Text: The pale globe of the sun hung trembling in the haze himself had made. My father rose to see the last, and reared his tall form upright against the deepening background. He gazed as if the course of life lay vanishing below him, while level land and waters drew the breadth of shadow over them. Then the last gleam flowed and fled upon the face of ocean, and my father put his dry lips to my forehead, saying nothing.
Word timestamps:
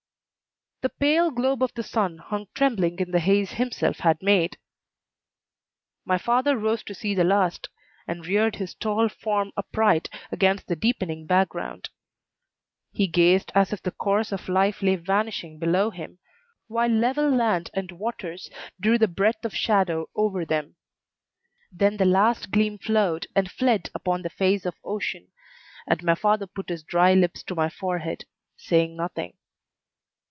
The 0.83 0.89
pale 0.89 1.29
globe 1.29 1.61
of 1.61 1.71
the 1.75 1.83
sun 1.83 2.17
hung 2.17 2.47
trembling 2.55 2.97
in 2.97 3.11
the 3.11 3.19
haze 3.19 3.51
himself 3.51 3.99
had 3.99 4.17
made. 4.19 4.57
My 6.05 6.17
father 6.17 6.57
rose 6.57 6.81
to 6.85 6.95
see 6.95 7.13
the 7.13 7.23
last, 7.23 7.69
and 8.07 8.25
reared 8.25 8.55
his 8.55 8.73
tall 8.73 9.07
form 9.07 9.51
upright 9.55 10.09
against 10.31 10.65
the 10.65 10.75
deepening 10.75 11.27
background. 11.27 11.89
He 12.91 13.05
gazed 13.05 13.51
as 13.53 13.71
if 13.71 13.83
the 13.83 13.91
course 13.91 14.31
of 14.31 14.49
life 14.49 14.81
lay 14.81 14.95
vanishing 14.95 15.59
below 15.59 15.91
him, 15.91 16.17
while 16.65 16.89
level 16.89 17.29
land 17.29 17.69
and 17.75 17.91
waters 17.91 18.49
drew 18.79 18.97
the 18.97 19.07
breadth 19.07 19.45
of 19.45 19.55
shadow 19.55 20.09
over 20.15 20.45
them. 20.45 20.77
Then 21.71 21.97
the 21.97 22.05
last 22.05 22.49
gleam 22.49 22.79
flowed 22.79 23.27
and 23.35 23.51
fled 23.51 23.91
upon 23.93 24.23
the 24.23 24.31
face 24.31 24.65
of 24.65 24.73
ocean, 24.83 25.27
and 25.85 26.01
my 26.01 26.15
father 26.15 26.47
put 26.47 26.69
his 26.69 26.81
dry 26.81 27.13
lips 27.13 27.43
to 27.43 27.53
my 27.53 27.69
forehead, 27.69 28.25
saying 28.57 28.95
nothing. 28.95 29.37